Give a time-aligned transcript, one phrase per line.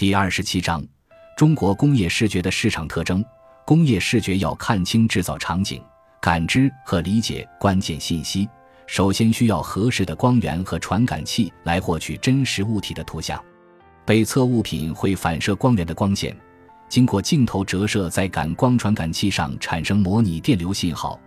[0.00, 0.82] 第二十七章：
[1.36, 3.22] 中国工业视觉的市场特征。
[3.66, 5.78] 工业视觉要看清制造场景，
[6.22, 8.48] 感知和理解关键信息，
[8.86, 13.38] 首先需要合适的光源和传感器来获取真实物体的图像。
[14.06, 16.34] 被测物品会反射光源的光线，
[16.88, 21.20] 经过镜头折射在感光传感器上产生模拟电流信号，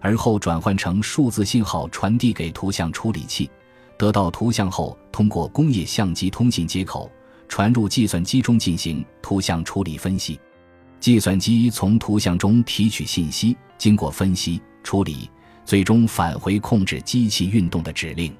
[0.00, 3.48] 而后转换成数字信号传递给图像处理器。
[3.96, 7.08] 得到图像后，通过工业相机通信接口。
[7.48, 10.38] 传入计算机中进行图像处理分析，
[11.00, 15.30] 计算机从图像中提取信息，经过分析处理，
[15.64, 18.34] 最终返回控制机器运动的指令。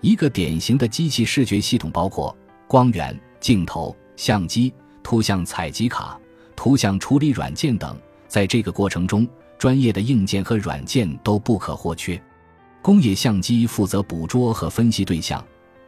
[0.00, 2.36] 一个典型的机器视觉系统包括
[2.68, 6.18] 光源、镜头、相机、图像采集卡、
[6.54, 7.98] 图像处理软件等。
[8.28, 9.26] 在这个过程中，
[9.58, 12.20] 专业的硬件和软件都不可或缺。
[12.82, 15.44] 工业相机负责捕捉和分析对象。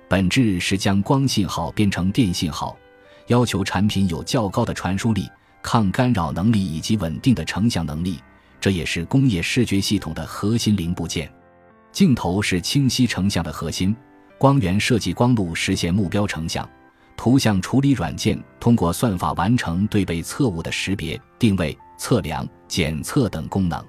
[0.08, 2.74] 本质是将光信号变成电信号，
[3.26, 5.28] 要求产品有较高的传输力、
[5.62, 8.18] 抗干扰能力以及稳定的成像能力。
[8.58, 11.30] 这也是工业视觉系统的核心零部件。
[11.92, 13.94] 镜头是清晰成像的核心，
[14.38, 16.68] 光源设计光路实现目标成像，
[17.16, 23.84] 图像处理软件通过算法完成对被测物的识别、定位、测量、检测等功能。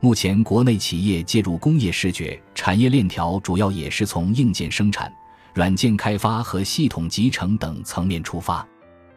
[0.00, 5.10] 目前，国内企业介入工业视觉产业链条，主要也是从硬件生产。
[5.56, 8.68] 软件开发和系统集成等层面出发，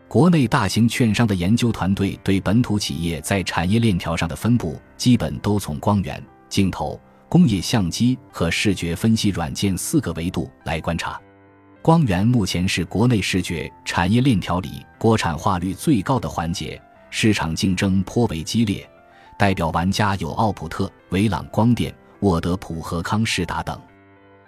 [0.08, 11.20] 国内大型券商的研究团队对本土企业在产业链条上的分布，基本都从光源、镜头、工业相机和视觉分析软件四个维度来观察。
[11.81, 18.90] 光源目前是国内视觉产业链条里国产化率最高的环节，市场竞争颇为激烈，
[19.38, 23.78] 代表玩家有奥普特、维朗光电、沃德普和康士达等。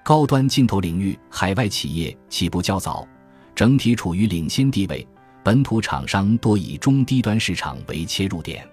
[0.04, 3.08] 高端镜头领域，海外企业起步较早，
[3.54, 5.08] 整体处于领先地位。
[5.44, 8.68] 本土厂商多以中低端市场为切入点。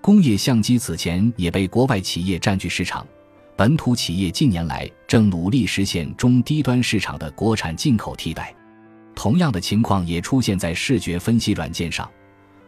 [0.00, 3.06] 工业相机此前也被国外企业占据市场，
[3.54, 8.54] 本土企业近年来正努力实现中低端市场的国产进口替代。
[9.14, 12.10] 同样的情况也出现在视觉分析软件上，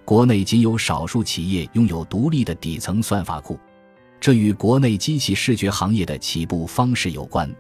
[0.05, 3.59] 国内仅有少数企业拥有独立的底层算法库，
[4.21, 7.51] 这与国内机器视觉行业的起步方式有关。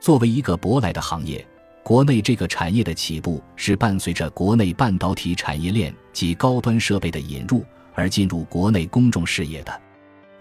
[0.00, 1.44] 作为一个舶来的行业，
[1.82, 7.64] 国内这个产业的起步是伴随着国内半导体产业链及高端设备的引入
[7.94, 9.80] 而进入国内公众视野的。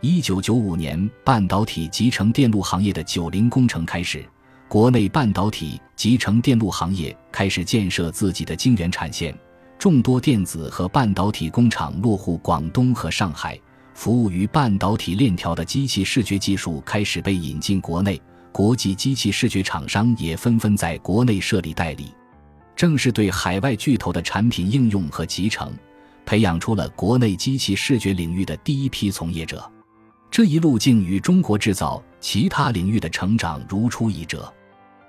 [0.02, 4.24] 一九九五年，半导体集成电路行业的九零工程开始，
[4.68, 9.36] 国内半导体集成电路行业开始建设自己的晶圆产线，
[9.80, 13.60] 众多电子和半导体工厂落户广东和上海，
[13.96, 18.22] 服务于半导体链条的机器视觉技术开始被引进国内。
[18.58, 22.12] 国际机器视觉厂商也纷纷在国内设立代理，
[22.76, 25.72] 正是对海外巨头的产品应用和集成，
[26.26, 29.72] 培养出了国内机器视觉领域的第一批从业者。
[30.32, 34.52] 这一路径与中国制造其他领域的成长如出一辙。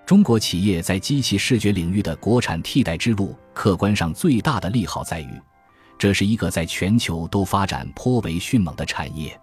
[0.04, 5.40] 中国企业在机器视觉领域的国产替代之路，客观上最大的利好在于，
[5.96, 9.40] 这是一个在全球都发展颇为迅猛的产业，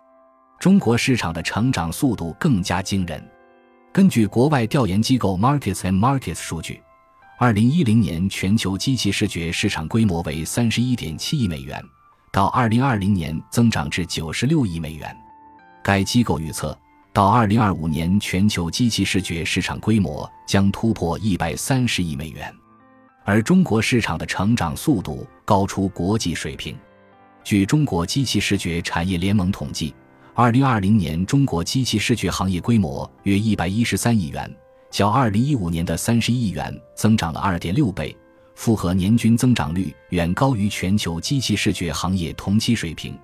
[0.59, 3.31] 中国市场的成长速度更加惊人。
[3.95, 6.81] 根据国外调研机构 Markets and Markets 数据，
[7.39, 11.81] 二零一零年全球机器视觉市场规模为三十一点七亿美元，
[12.29, 15.15] 到二零二零年增长至九十六亿美元。
[15.81, 16.77] 该机构预测，
[17.13, 22.53] 到二零二五年全球机器视觉市场规模将突破一百三十亿美元，
[23.23, 26.77] 而中国市场的成长速度高出国际水平。
[27.45, 29.95] 据中国机器视觉产业联盟统计。
[30.37, 34.53] 二零二零年，中国机器视觉行业规模约一百一十三亿元，
[34.91, 38.13] 较二零一五年的三十亿元增长了二点六倍，
[38.53, 43.17] 复合年均增长率远高于全球机器视觉行业同期水平。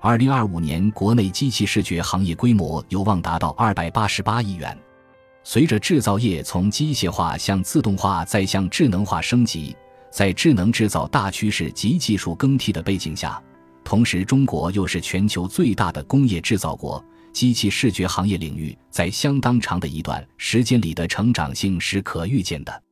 [0.00, 4.76] 二零二五年，国内机器视觉行业规模有望达到二百八十八亿元。
[5.44, 9.76] 随着制造业从机械化向自动化再向智能化升级，
[10.10, 13.40] 在智能制造大趋势及技术更替的背景下。
[13.90, 22.82] 同时，中国又是全球最大的工业制造国，机器视觉行业领域在相当长的一段时间里的成长性是可预见的。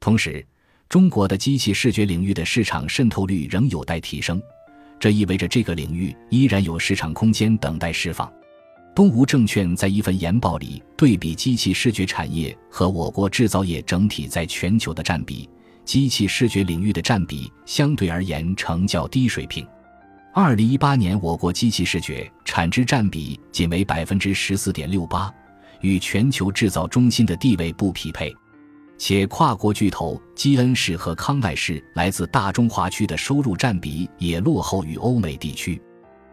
[0.00, 0.44] 同时，
[0.88, 4.42] 中国的机器视觉领域的市场渗透率仍有待提升，
[4.98, 8.28] 这意味着这个领域依然有市场空间等待释放。
[8.92, 15.48] 东吴证券在一份研报里对比机器视觉产业和我国制造业整体在全球的占比，
[15.84, 19.64] 机器视觉领域的占比相对而言呈较低水平。
[20.32, 25.32] 二零一八年，我国机器视觉产值占比仅为百分之十四点六八，
[25.80, 28.32] 与全球制造中心的地位不匹配。
[28.96, 35.82] 且跨国巨头基恩氏和康奈氏来自大中华区的收入占比也落后于欧美地区，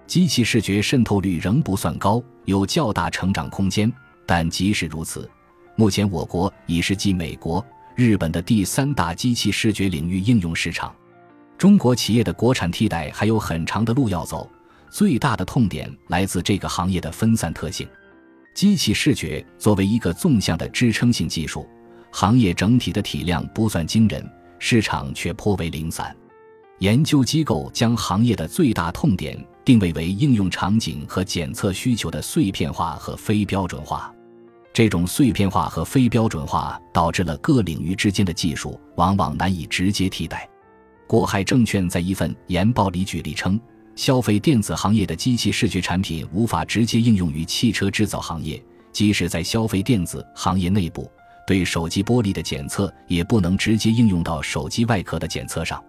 [0.06, 3.92] 机器视觉渗透率仍不算高，有较大成长空间。
[4.28, 5.28] 但即使如此，
[5.76, 7.66] 目前我国已是继美国、
[7.96, 10.94] 日本的第三大机器视觉领域应用市场。
[11.58, 14.48] 中国企业的国产替代还有很长的路要走，
[14.92, 17.88] 最大的痛点来自这个行业的分散特性。
[18.54, 21.68] 机器视觉作为一个纵向的支撑性技术。
[22.12, 24.24] 行业整体的体量不算惊人，
[24.60, 26.16] 市场却颇为零散。
[26.80, 34.14] 研究机构将行业的最大痛点定位为应用场景和检测需求的碎片化和非标准化。
[34.72, 40.48] 这种碎片化和非标准化导致了各领域之间的技术往往难以直接替代。
[41.08, 43.58] 国海证券在一份研报里举例称，
[43.96, 48.62] 消费电子行业的机器视觉产品无法直接应用于汽车制造行业，
[48.92, 51.10] 即使在消费电子行业内部。
[51.48, 55.82] 对手机玻璃的检测也不能直接应用到手机外壳的检测上，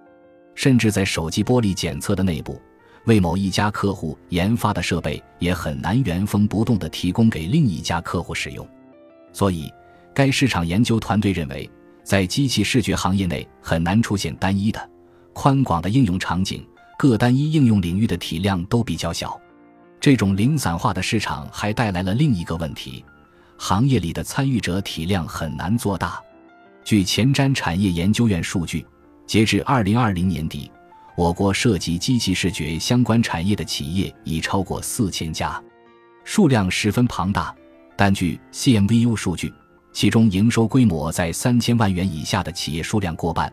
[0.54, 2.62] 甚至在手机玻璃检测的内部，
[3.06, 8.64] 为某一家客户研发的设备也很难原封不动地提供给另一家客户使用。
[9.32, 9.68] 所以，
[10.14, 11.68] 该市场研究团队认为，
[12.04, 14.88] 在机器视觉行业内很难出现单一的、
[15.40, 16.66] 宽广的应用场景，
[16.98, 19.40] 各单一应用领域的体量都比较小。
[20.00, 23.04] 这种零散化的市场还带来了另一个问题。
[23.56, 26.20] 行业里的参与者体量很难做大。
[26.82, 28.84] 据前瞻产业研究院数据，
[29.28, 30.68] 截至二零二零年底，
[31.16, 35.62] 我国涉及机器视觉相关产业的企业已超过四千家，
[36.24, 37.54] 数量十分庞大。
[37.96, 39.54] 但据 CMVU 数据，
[39.92, 43.52] 其中营收规模在三千万元以下的企业数量过半，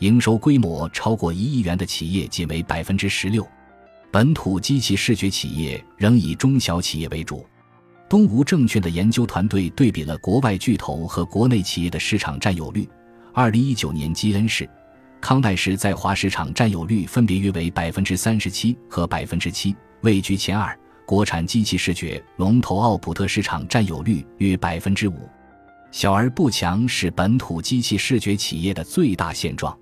[0.00, 3.46] 营收规模超过一亿元的企业仅为百分之十六。
[4.10, 7.46] 本土机器视觉企业仍以中小企业为主。
[8.08, 12.88] 东吴证券的研究团队对比了国外巨头和国内企业的市场占有率。
[13.34, 14.66] 二零一九年，基恩氏、
[15.20, 20.76] 康奈氏在华市场占有率分别约为百分之三十七和百分之七，位居前二。
[21.04, 25.28] 国产机器视觉龙头奥普特市场占有率约百分之五，
[25.90, 29.78] 小而不强是本土机器视觉企业的最大现状。